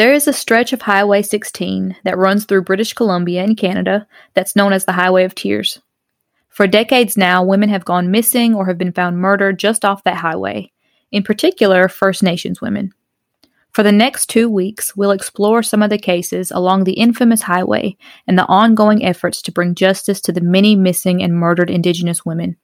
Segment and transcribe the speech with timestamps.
[0.00, 4.56] There is a stretch of Highway 16 that runs through British Columbia in Canada that's
[4.56, 5.78] known as the Highway of Tears.
[6.48, 10.16] For decades now, women have gone missing or have been found murdered just off that
[10.16, 10.72] highway,
[11.12, 12.94] in particular, First Nations women.
[13.72, 17.94] For the next two weeks, we'll explore some of the cases along the infamous highway
[18.26, 22.56] and the ongoing efforts to bring justice to the many missing and murdered Indigenous women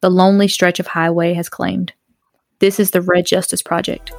[0.00, 1.92] the lonely stretch of highway has claimed.
[2.60, 4.12] This is the Red Justice Project.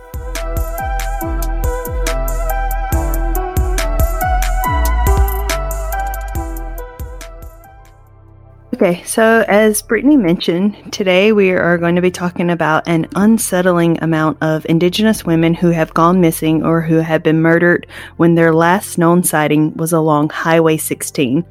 [8.71, 14.01] Okay, so as Brittany mentioned, today we are going to be talking about an unsettling
[14.03, 17.87] amount of Indigenous women who have gone missing or who have been murdered
[18.17, 21.43] when their last known sighting was along Highway 16.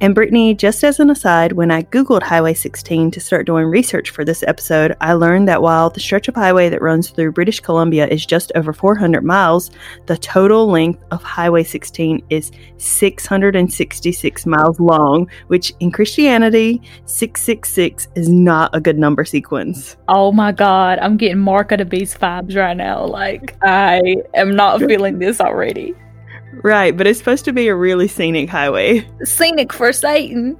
[0.00, 4.10] And Brittany, just as an aside, when I Googled Highway 16 to start doing research
[4.10, 7.58] for this episode, I learned that while the stretch of highway that runs through British
[7.58, 9.72] Columbia is just over 400 miles,
[10.06, 18.28] the total length of Highway 16 is 666 miles long, which in Christianity, 666 is
[18.28, 19.96] not a good number sequence.
[20.06, 23.04] Oh my God, I'm getting Mark of the Beast vibes right now.
[23.04, 24.00] Like, I
[24.34, 25.96] am not feeling this already.
[26.52, 29.08] Right, but it's supposed to be a really scenic highway.
[29.24, 30.58] Scenic for Satan.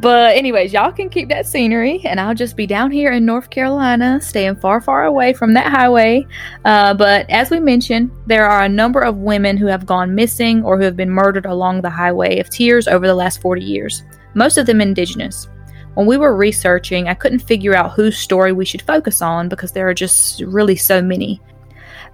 [0.00, 3.50] But, anyways, y'all can keep that scenery, and I'll just be down here in North
[3.50, 6.24] Carolina, staying far, far away from that highway.
[6.64, 10.62] Uh, but as we mentioned, there are a number of women who have gone missing
[10.62, 14.04] or who have been murdered along the Highway of Tears over the last 40 years,
[14.34, 15.48] most of them indigenous.
[15.94, 19.72] When we were researching, I couldn't figure out whose story we should focus on because
[19.72, 21.40] there are just really so many.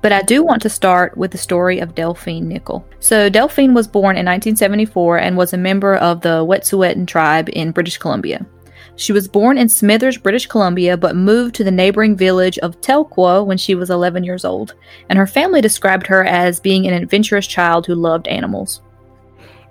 [0.02, 2.84] But I do want to start with the story of Delphine Nikal.
[3.00, 7.72] So, Delphine was born in 1974 and was a member of the Wet'suwet'en tribe in
[7.72, 8.44] British Columbia.
[8.96, 13.44] She was born in Smithers, British Columbia, but moved to the neighboring village of Telkwa
[13.44, 14.74] when she was 11 years old,
[15.08, 18.82] and her family described her as being an adventurous child who loved animals.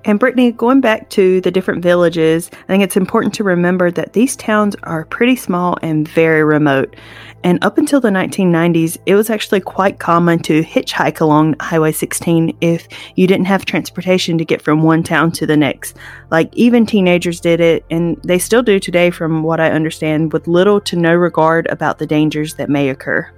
[0.05, 4.11] And Brittany, going back to the different villages, I think it's important to remember that
[4.11, 6.97] these towns are pretty small and very remote.
[7.45, 12.57] And up until the 1990s, it was actually quite common to hitchhike along Highway 16
[12.59, 15.95] if you didn't have transportation to get from one town to the next.
[16.31, 20.47] Like, even teenagers did it, and they still do today, from what I understand, with
[20.47, 23.29] little to no regard about the dangers that may occur.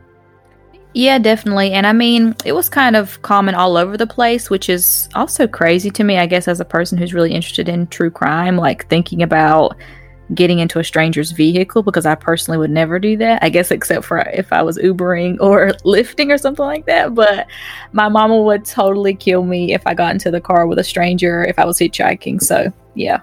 [0.95, 1.73] Yeah, definitely.
[1.73, 5.45] And I mean, it was kind of common all over the place, which is also
[5.45, 8.87] crazy to me, I guess, as a person who's really interested in true crime, like
[8.87, 9.75] thinking about
[10.33, 13.43] getting into a stranger's vehicle because I personally would never do that.
[13.43, 17.13] I guess except for if I was Ubering or lifting or something like that.
[17.13, 17.45] But
[17.91, 21.43] my mama would totally kill me if I got into the car with a stranger
[21.43, 22.41] if I was hitchhiking.
[22.41, 23.19] So, yeah.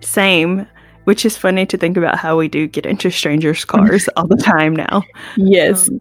[0.00, 0.66] Same
[1.04, 4.36] which is funny to think about how we do get into strangers' cars all the
[4.36, 5.02] time now.
[5.36, 5.88] Yes.
[5.88, 6.00] Um,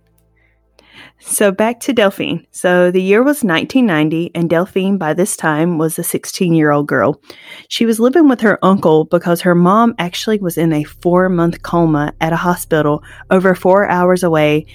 [1.21, 2.45] so back to Delphine.
[2.51, 6.87] So the year was 1990, and Delphine by this time was a 16 year old
[6.87, 7.21] girl.
[7.67, 11.61] She was living with her uncle because her mom actually was in a four month
[11.61, 14.65] coma at a hospital over four hours away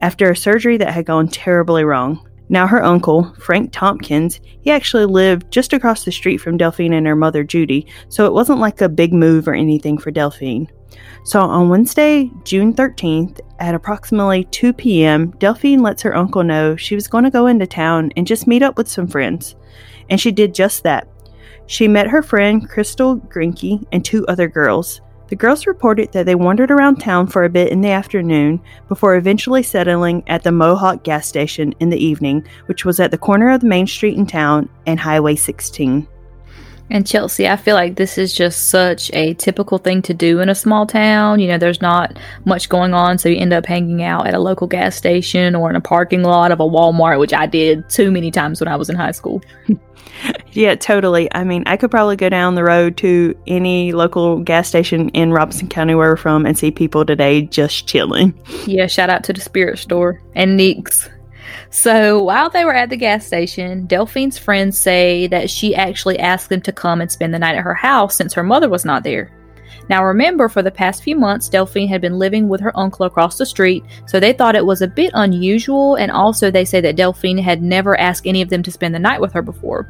[0.00, 2.28] after a surgery that had gone terribly wrong.
[2.48, 7.06] Now, her uncle, Frank Tompkins, he actually lived just across the street from Delphine and
[7.06, 10.68] her mother, Judy, so it wasn't like a big move or anything for Delphine.
[11.24, 16.94] So on Wednesday, June 13th, at approximately 2 p.m., Delphine lets her uncle know she
[16.94, 19.54] was going to go into town and just meet up with some friends.
[20.10, 21.06] And she did just that.
[21.66, 25.00] She met her friend Crystal Grinke and two other girls.
[25.28, 29.16] The girls reported that they wandered around town for a bit in the afternoon before
[29.16, 33.48] eventually settling at the Mohawk gas station in the evening, which was at the corner
[33.48, 36.06] of the main street in town and Highway 16.
[36.92, 40.50] And Chelsea, I feel like this is just such a typical thing to do in
[40.50, 41.40] a small town.
[41.40, 44.38] You know, there's not much going on, so you end up hanging out at a
[44.38, 48.10] local gas station or in a parking lot of a Walmart, which I did too
[48.10, 49.40] many times when I was in high school.
[50.52, 51.32] yeah, totally.
[51.34, 55.32] I mean, I could probably go down the road to any local gas station in
[55.32, 58.38] Robeson County where we're from and see people today just chilling.
[58.66, 61.08] Yeah, shout out to the Spirit Store and Nick's.
[61.70, 66.48] So while they were at the gas station, Delphine's friends say that she actually asked
[66.48, 69.04] them to come and spend the night at her house since her mother was not
[69.04, 69.30] there.
[69.88, 73.36] Now remember, for the past few months, Delphine had been living with her uncle across
[73.36, 76.96] the street, so they thought it was a bit unusual, and also they say that
[76.96, 79.88] Delphine had never asked any of them to spend the night with her before.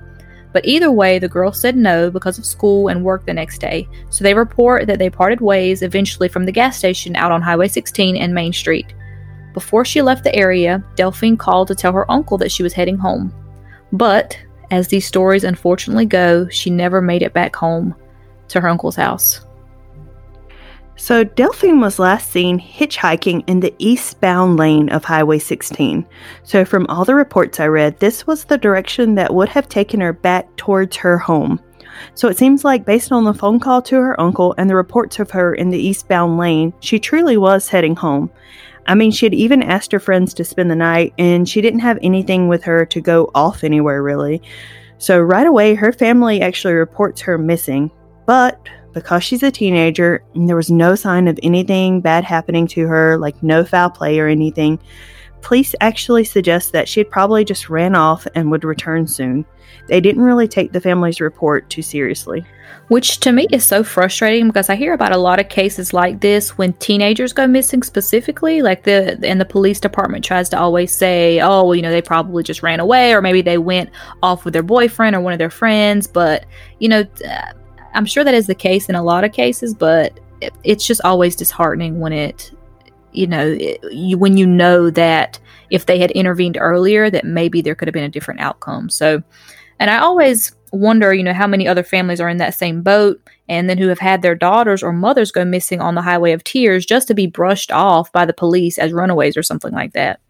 [0.53, 3.89] But either way, the girls said no because of school and work the next day,
[4.11, 7.69] so they report that they parted ways eventually from the gas station out on Highway
[7.69, 8.95] 16 and Main Street.
[9.55, 12.97] Before she left the area, Delphine called to tell her uncle that she was heading
[12.97, 13.33] home.
[13.93, 14.39] But,
[14.71, 17.95] as these stories unfortunately go, she never made it back home
[18.49, 19.41] to her uncle's house.
[20.97, 26.07] So, Delphine was last seen hitchhiking in the eastbound lane of Highway 16.
[26.45, 30.01] So, from all the reports I read, this was the direction that would have taken
[30.01, 31.61] her back towards her home.
[32.15, 35.19] So, it seems like, based on the phone call to her uncle and the reports
[35.19, 38.31] of her in the eastbound lane, she truly was heading home.
[38.87, 41.81] I mean, she had even asked her friends to spend the night, and she didn't
[41.81, 44.43] have anything with her to go off anywhere, really.
[44.99, 47.91] So, right away, her family actually reports her missing.
[48.27, 48.61] But
[48.93, 53.19] because she's a teenager and there was no sign of anything bad happening to her,
[53.19, 54.79] like no foul play or anything,
[55.43, 59.45] police actually suggest that she had probably just ran off and would return soon.
[59.89, 62.45] They didn't really take the family's report too seriously.
[62.89, 66.21] Which to me is so frustrating because I hear about a lot of cases like
[66.21, 70.93] this when teenagers go missing specifically, like the and the police department tries to always
[70.93, 73.91] say, "Oh, well, you know, they probably just ran away or maybe they went
[74.23, 76.45] off with their boyfriend or one of their friends." But,
[76.81, 77.05] you know,
[77.95, 80.19] I'm sure that is the case in a lot of cases, but
[80.65, 82.53] it's just always disheartening when it,
[83.13, 83.57] you know,
[83.91, 85.39] you, when you know that
[85.71, 88.91] if they had intervened earlier, that maybe there could have been a different outcome.
[88.91, 89.23] So,
[89.79, 93.21] and I always wonder, you know, how many other families are in that same boat
[93.49, 96.45] and then who have had their daughters or mothers go missing on the highway of
[96.45, 100.21] tears just to be brushed off by the police as runaways or something like that.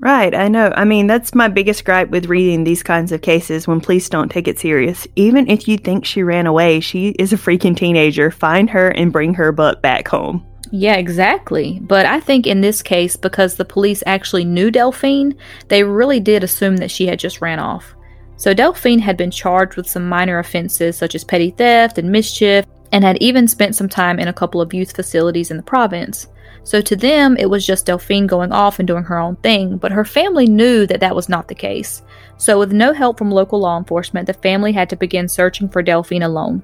[0.00, 0.72] Right, I know.
[0.76, 4.28] I mean, that's my biggest gripe with reading these kinds of cases when police don't
[4.28, 5.08] take it serious.
[5.16, 8.30] Even if you think she ran away, she is a freaking teenager.
[8.30, 10.46] Find her and bring her butt back home.
[10.70, 11.80] Yeah, exactly.
[11.82, 15.34] But I think in this case, because the police actually knew Delphine,
[15.68, 17.94] they really did assume that she had just ran off.
[18.36, 22.64] So Delphine had been charged with some minor offenses such as petty theft and mischief,
[22.92, 26.28] and had even spent some time in a couple of youth facilities in the province.
[26.64, 29.92] So to them, it was just Delphine going off and doing her own thing, but
[29.92, 32.02] her family knew that that was not the case.
[32.36, 35.82] So, with no help from local law enforcement, the family had to begin searching for
[35.82, 36.62] Delphine alone.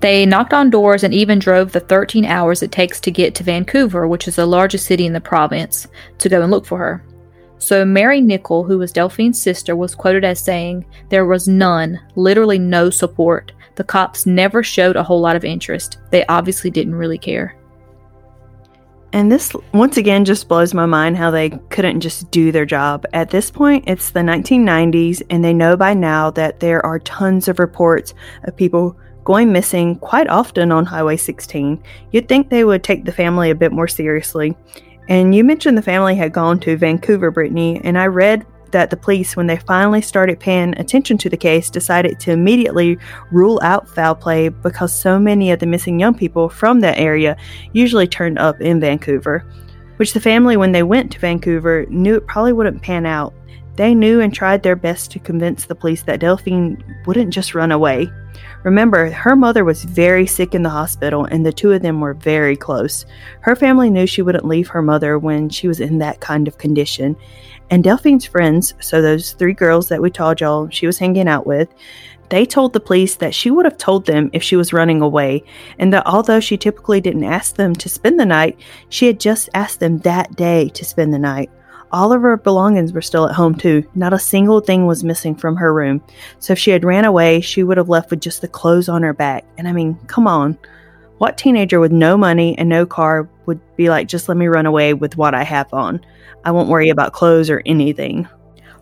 [0.00, 3.44] They knocked on doors and even drove the 13 hours it takes to get to
[3.44, 5.86] Vancouver, which is the largest city in the province,
[6.18, 7.04] to go and look for her.
[7.58, 12.58] So, Mary Nikal, who was Delphine's sister, was quoted as saying, There was none, literally
[12.58, 13.52] no support.
[13.76, 15.98] The cops never showed a whole lot of interest.
[16.10, 17.56] They obviously didn't really care.
[19.12, 23.06] And this, once again, just blows my mind how they couldn't just do their job.
[23.14, 27.48] At this point, it's the 1990s, and they know by now that there are tons
[27.48, 28.12] of reports
[28.44, 28.94] of people
[29.26, 31.82] going missing quite often on Highway 16.
[32.12, 34.56] You'd think they would take the family a bit more seriously.
[35.08, 38.96] And you mentioned the family had gone to Vancouver, Brittany, and I read that the
[38.96, 42.98] police, when they finally started paying attention to the case, decided to immediately
[43.32, 47.36] rule out foul play because so many of the missing young people from that area
[47.72, 49.44] usually turned up in Vancouver.
[49.96, 53.34] Which the family, when they went to Vancouver, knew it probably wouldn't pan out.
[53.76, 57.72] They knew and tried their best to convince the police that Delphine wouldn't just run
[57.72, 58.10] away.
[58.62, 62.14] Remember, her mother was very sick in the hospital, and the two of them were
[62.14, 63.06] very close.
[63.40, 66.58] Her family knew she wouldn't leave her mother when she was in that kind of
[66.58, 67.16] condition,
[67.70, 71.46] and Delphine's friends, so those three girls that we told y'all she was hanging out
[71.46, 71.68] with,
[72.28, 75.44] they told the police that she would have told them if she was running away,
[75.78, 78.58] and that although she typically didn't ask them to spend the night,
[78.88, 81.50] she had just asked them that day to spend the night.
[81.92, 83.84] All of her belongings were still at home, too.
[83.94, 86.02] Not a single thing was missing from her room.
[86.40, 89.02] So if she had ran away, she would have left with just the clothes on
[89.02, 89.44] her back.
[89.56, 90.58] And I mean, come on.
[91.18, 94.66] What teenager with no money and no car would be like, just let me run
[94.66, 96.04] away with what I have on?
[96.44, 98.28] I won't worry about clothes or anything.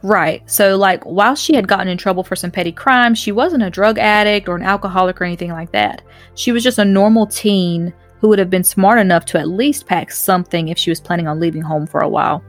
[0.03, 0.43] Right.
[0.51, 3.71] So, like, while she had gotten in trouble for some petty crimes, she wasn't a
[3.71, 6.03] drug addict or an alcoholic or anything like that.
[6.35, 9.87] She was just a normal teen who would have been smart enough to at least
[9.87, 12.45] pack something if she was planning on leaving home for a while.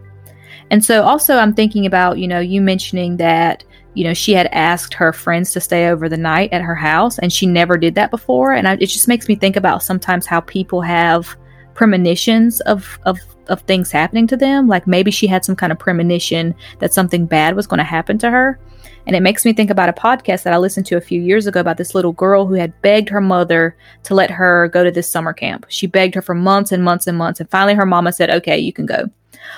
[0.71, 4.47] And so, also, I'm thinking about, you know, you mentioning that, you know, she had
[4.47, 7.95] asked her friends to stay over the night at her house and she never did
[7.95, 8.53] that before.
[8.53, 11.35] And I, it just makes me think about sometimes how people have
[11.75, 14.67] premonitions of, of of things happening to them.
[14.67, 18.17] Like maybe she had some kind of premonition that something bad was going to happen
[18.19, 18.59] to her.
[19.07, 21.45] And it makes me think about a podcast that I listened to a few years
[21.45, 24.91] ago about this little girl who had begged her mother to let her go to
[24.91, 25.67] this summer camp.
[25.69, 27.39] She begged her for months and months and months.
[27.39, 29.09] And finally, her mama said, okay, you can go.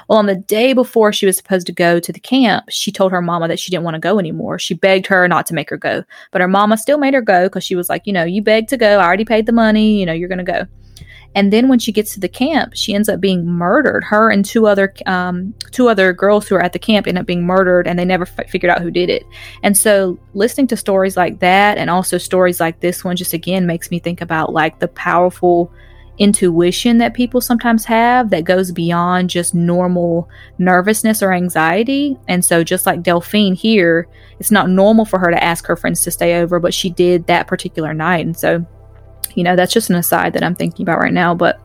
[0.08, 3.12] Well, on the day before she was supposed to go to the camp, she told
[3.12, 4.60] her mama that she didn't want to go anymore.
[4.60, 6.04] She begged her not to make her go.
[6.32, 8.70] But her mama still made her go because she was like, you know, you begged
[8.70, 9.00] to go.
[9.00, 10.00] I already paid the money.
[10.00, 10.66] You know, you're going to go.
[11.36, 14.04] And then when she gets to the camp, she ends up being murdered.
[14.04, 17.28] Her and two other um, two other girls who are at the camp end up
[17.28, 19.24] being murdered, and they never f- figured out who did it.
[19.62, 23.68] And so, listening to stories like that, and also stories like this one, just again
[23.68, 25.72] makes me think about like the powerful
[26.18, 32.18] intuition that people sometimes have that goes beyond just normal nervousness or anxiety.
[32.28, 34.08] And so, just like Delphine here,
[34.40, 37.28] it's not normal for her to ask her friends to stay over, but she did
[37.28, 38.26] that particular night.
[38.26, 38.66] And so,
[39.36, 41.36] you know, that's just an aside that I'm thinking about right now.
[41.36, 41.62] But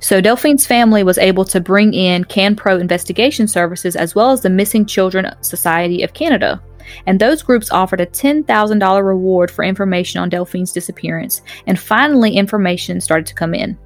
[0.00, 4.50] so Delphine's family was able to bring in CanPro investigation services as well as the
[4.50, 6.60] Missing Children Society of Canada.
[7.06, 11.42] And those groups offered a $10,000 reward for information on Delphine's disappearance.
[11.66, 13.78] And finally, information started to come in.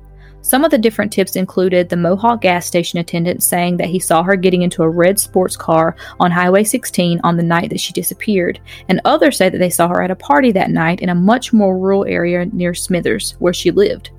[0.47, 4.23] Some of the different tips included the Mohawk gas station attendant saying that he saw
[4.23, 7.93] her getting into a red sports car on Highway 16 on the night that she
[7.93, 11.17] disappeared, and others say that they saw her at a party that night in a
[11.17, 14.11] much more rural area near Smithers, where she lived.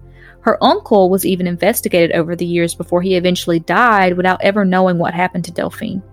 [0.41, 4.97] Her uncle was even investigated over the years before he eventually died without ever knowing
[4.97, 6.03] what happened to Delphine.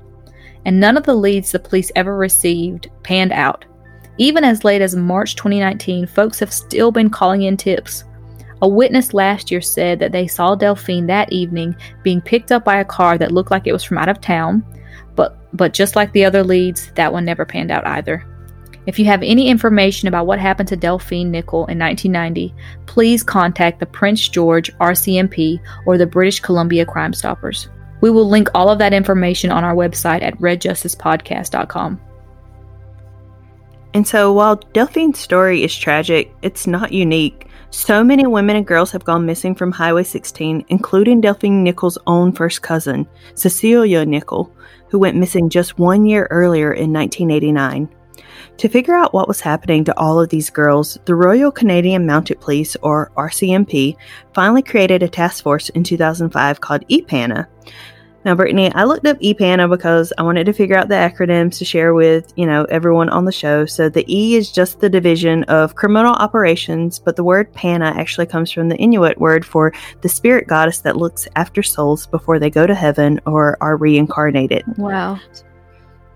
[0.64, 3.64] And none of the leads the police ever received panned out.
[4.18, 8.04] Even as late as March 2019, folks have still been calling in tips.
[8.62, 12.78] A witness last year said that they saw Delphine that evening being picked up by
[12.78, 14.64] a car that looked like it was from out of town,
[15.16, 18.24] but but just like the other leads, that one never panned out either.
[18.86, 22.54] If you have any information about what happened to Delphine Nikal in 1990,
[22.86, 27.68] please contact the Prince George RCMP or the British Columbia Crime Stoppers.
[28.02, 32.00] We will link all of that information on our website at redjusticepodcast.com.
[33.94, 37.46] And so while Delphine's story is tragic, it's not unique.
[37.76, 42.30] So many women and girls have gone missing from Highway 16, including Delphine Nikal's own
[42.32, 43.04] first cousin,
[43.34, 44.52] Cecilia Nikal,
[44.88, 47.88] who went missing just one year earlier in 1989.
[48.58, 52.40] To figure out what was happening to all of these girls, the Royal Canadian Mounted
[52.40, 53.96] Police, or RCMP,
[54.32, 57.48] finally created a task force in 2005 called EPANA.
[58.24, 61.64] Now, Brittany, I looked up EPANA because I wanted to figure out the acronyms to
[61.66, 63.66] share with, you know, everyone on the show.
[63.66, 68.26] So the E is just the division of criminal operations, but the word PANA actually
[68.26, 72.48] comes from the Inuit word for the spirit goddess that looks after souls before they
[72.48, 74.64] go to heaven or are reincarnated.
[74.78, 75.20] Wow.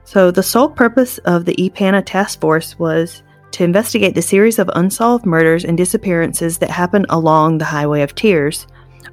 [0.04, 4.70] So the sole purpose of the EPANA task force was to investigate the series of
[4.74, 8.66] unsolved murders and disappearances that happened along the Highway of Tears.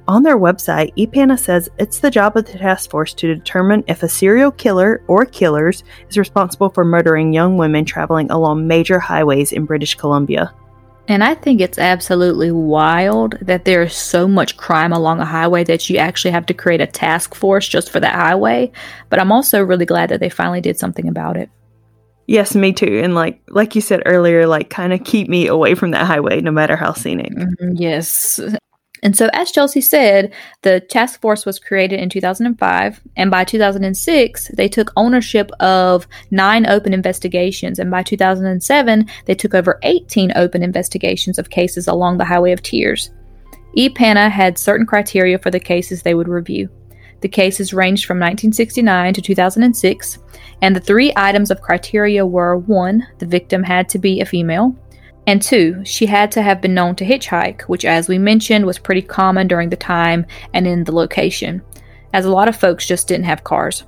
[0.08, 4.04] On their website, EPANA says it's the job of the task force to determine if
[4.04, 9.50] a serial killer or killers is responsible for murdering young women traveling along major highways
[9.50, 10.54] in British Columbia.
[11.08, 15.64] And I think it's absolutely wild that there is so much crime along a highway
[15.64, 18.70] that you actually have to create a task force just for that highway.
[19.08, 21.50] But I'm also really glad that they finally did something about it.
[22.28, 23.00] Yes, me too.
[23.02, 26.40] And like like you said earlier, like kind of keep me away from that highway
[26.40, 27.32] no matter how scenic.
[27.32, 28.40] Mm-hmm, yes.
[29.02, 34.48] And so, as Chelsea said, the task force was created in 2005, and by 2006,
[34.54, 40.62] they took ownership of nine open investigations, and by 2007, they took over 18 open
[40.62, 43.10] investigations of cases along the Highway of Tears.
[43.76, 46.70] EPANA had certain criteria for the cases they would review.
[47.20, 50.18] The cases ranged from 1969 to 2006,
[50.62, 53.06] and the three items of criteria were 1.
[53.18, 54.74] The victim had to be a female,
[55.26, 58.78] and two, she had to have been known to hitchhike, which, as we mentioned, was
[58.78, 61.62] pretty common during the time and in the location,
[62.12, 63.84] as a lot of folks just didn't have cars.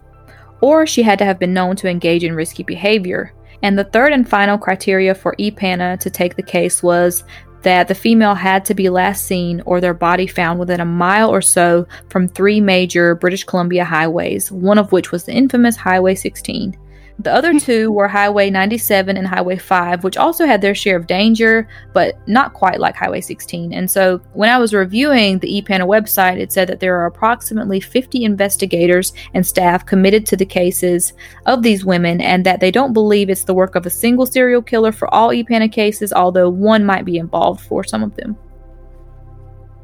[0.60, 3.32] Or she had to have been known to engage in risky behavior.
[3.62, 7.22] And the third and final criteria for EPANA to take the case was
[7.62, 11.28] that the female had to be last seen or their body found within a mile
[11.30, 16.14] or so from three major British Columbia highways, one of which was the infamous Highway
[16.14, 16.76] 16.
[17.20, 17.66] The other mm-hmm.
[17.66, 22.16] two were Highway 97 and Highway 5, which also had their share of danger, but
[22.28, 23.72] not quite like Highway 16.
[23.72, 27.80] And so when I was reviewing the EPANA website, it said that there are approximately
[27.80, 31.12] 50 investigators and staff committed to the cases
[31.46, 34.62] of these women, and that they don't believe it's the work of a single serial
[34.62, 38.36] killer for all EPANA cases, although one might be involved for some of them.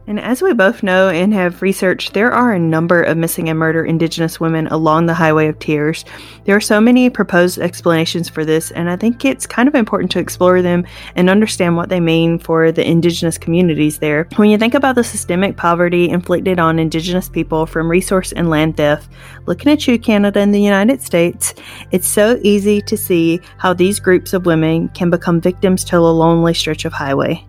[0.06, 3.58] And as we both know and have researched, there are a number of missing and
[3.58, 6.04] murdered Indigenous women along the Highway of Tears.
[6.44, 10.11] There are so many proposed explanations for this, and I think it's kind of important
[10.12, 14.28] to explore them and understand what they mean for the Indigenous communities there.
[14.37, 18.76] When you think about the systemic poverty inflicted on Indigenous people from resource and land
[18.76, 19.11] theft,
[19.46, 21.54] looking at you, Canada and the United States,
[21.92, 25.99] it's so easy to see how these groups of women can become victims to a
[25.99, 27.42] lonely stretch of highway.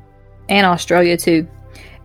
[0.48, 1.48] And Australia, too.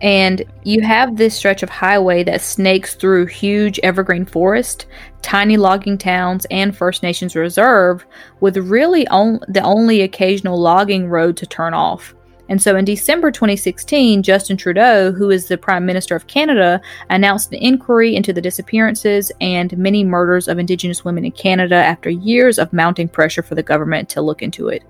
[0.01, 4.87] And you have this stretch of highway that snakes through huge evergreen forest,
[5.21, 8.03] tiny logging towns, and First Nations reserve,
[8.39, 12.15] with really on- the only occasional logging road to turn off.
[12.49, 17.53] And so in December 2016, Justin Trudeau, who is the Prime Minister of Canada, announced
[17.53, 22.59] an inquiry into the disappearances and many murders of Indigenous women in Canada after years
[22.59, 24.83] of mounting pressure for the government to look into it.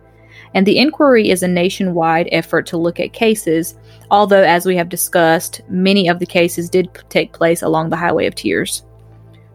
[0.53, 3.75] And the inquiry is a nationwide effort to look at cases
[4.11, 7.95] although, as we have discussed, many of the cases did p- take place along the
[7.95, 8.83] Highway of Tears.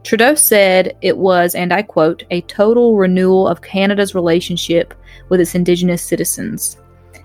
[0.03, 4.95] Trudeau said it was, and I quote, a total renewal of Canada's relationship
[5.29, 6.79] with its Indigenous citizens.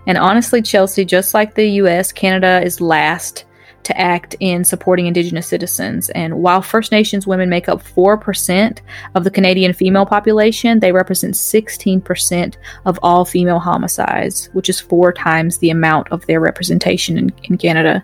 [0.07, 3.45] And honestly, Chelsea, just like the US, Canada is last
[3.83, 6.09] to act in supporting Indigenous citizens.
[6.11, 8.79] And while First Nations women make up 4%
[9.15, 15.11] of the Canadian female population, they represent 16% of all female homicides, which is four
[15.13, 18.03] times the amount of their representation in, in Canada.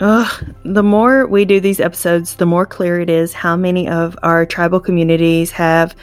[0.00, 4.16] Ugh, the more we do these episodes, the more clear it is how many of
[4.22, 5.94] our tribal communities have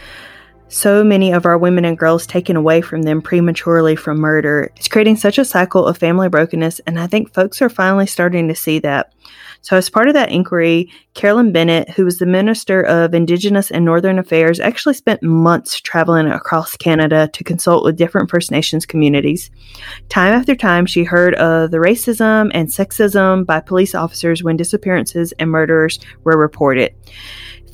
[0.70, 4.72] so many of our women and girls taken away from them prematurely from murder.
[4.76, 8.48] It's creating such a cycle of family brokenness, and I think folks are finally starting
[8.48, 9.14] to see that.
[9.62, 13.84] So, as part of that inquiry, Carolyn Bennett, who was the Minister of Indigenous and
[13.84, 19.50] Northern Affairs, actually spent months traveling across Canada to consult with different First Nations communities.
[20.10, 25.34] Time after time, she heard of the racism and sexism by police officers when disappearances
[25.40, 26.94] and murders were reported.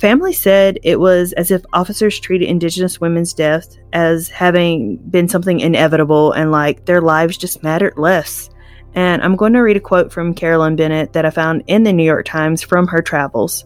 [0.04, 5.60] Family said it was as if officers treated Indigenous women's death as having been something
[5.60, 8.50] inevitable and like their lives just mattered less.
[8.92, 11.92] And I'm going to read a quote from Carolyn Bennett that I found in the
[11.94, 13.64] New York Times from her travels.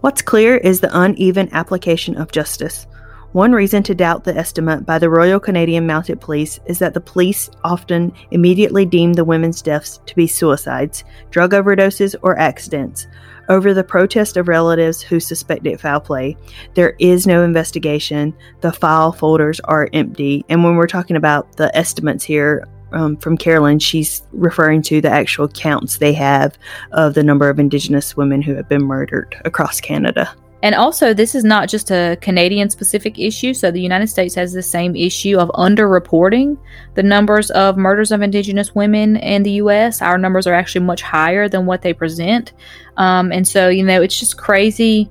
[0.00, 2.86] What's clear is the uneven application of justice.
[3.32, 7.00] One reason to doubt the estimate by the Royal Canadian Mounted Police is that the
[7.00, 13.08] police often immediately deem the women's deaths to be suicides, drug overdoses, or accidents,
[13.48, 16.36] over the protest of relatives who suspected foul play.
[16.74, 18.34] There is no investigation.
[18.60, 20.44] The file folders are empty.
[20.48, 25.10] And when we're talking about the estimates here um, from Carolyn, she's referring to the
[25.10, 26.56] actual counts they have
[26.92, 30.34] of the number of Indigenous women who have been murdered across Canada.
[30.64, 33.52] And also, this is not just a Canadian specific issue.
[33.52, 36.56] So, the United States has the same issue of underreporting
[36.94, 40.00] the numbers of murders of Indigenous women in the US.
[40.00, 42.54] Our numbers are actually much higher than what they present.
[42.96, 45.10] Um, and so, you know, it's just crazy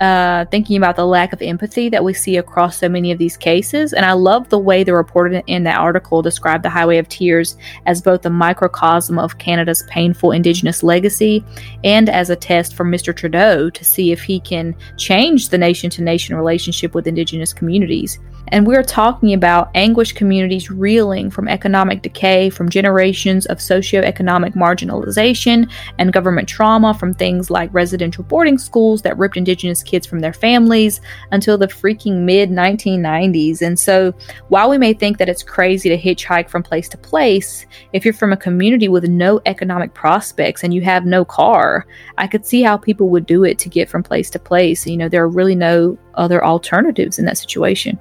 [0.00, 3.36] uh, thinking about the lack of empathy that we see across so many of these
[3.36, 3.92] cases.
[3.92, 7.56] And I love the way the reporter in that article described the Highway of Tears
[7.86, 11.44] as both a microcosm of Canada's painful Indigenous legacy
[11.84, 13.14] and as a test for Mr.
[13.14, 18.18] Trudeau to see if he can change the nation to nation relationship with Indigenous communities.
[18.50, 25.70] And we're talking about anguished communities reeling from economic decay, from generations of socioeconomic marginalization
[25.98, 30.32] and government trauma, from things like residential boarding schools that ripped Indigenous kids from their
[30.32, 33.62] families until the freaking mid 1990s.
[33.62, 34.12] And so,
[34.48, 38.14] while we may think that it's crazy to hitchhike from place to place, if you're
[38.14, 42.62] from a community with no economic prospects and you have no car, I could see
[42.62, 44.86] how people would do it to get from place to place.
[44.86, 47.98] You know, there are really no other alternatives in that situation.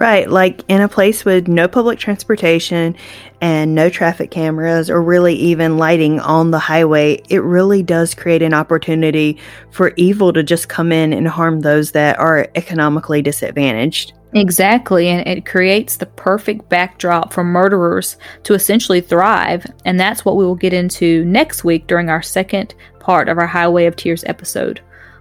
[0.00, 2.94] Right, like in a place with no public transportation
[3.40, 8.40] and no traffic cameras or really even lighting on the highway, it really does create
[8.42, 9.38] an opportunity
[9.72, 14.12] for evil to just come in and harm those that are economically disadvantaged.
[14.34, 19.66] Exactly, and it creates the perfect backdrop for murderers to essentially thrive.
[19.84, 23.48] And that's what we will get into next week during our second part of our
[23.48, 24.80] Highway of Tears episode.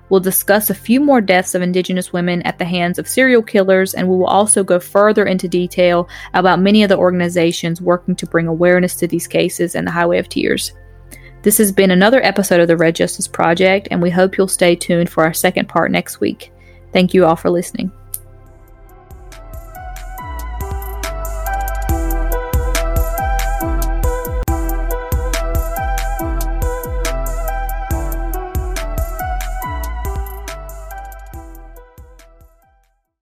[0.10, 3.94] We'll discuss a few more deaths of Indigenous women at the hands of serial killers,
[3.94, 8.26] and we will also go further into detail about many of the organizations working to
[8.26, 10.74] bring awareness to these cases and the Highway of Tears.
[11.42, 14.76] This has been another episode of the Red Justice Project, and we hope you'll stay
[14.76, 16.52] tuned for our second part next week.
[16.94, 17.92] Thank you all for listening.